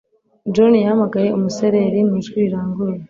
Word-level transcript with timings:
John 0.53 0.73
yahamagaye 0.81 1.29
umusereri 1.37 1.99
mu 2.07 2.13
ijwi 2.21 2.37
riranguruye. 2.43 2.97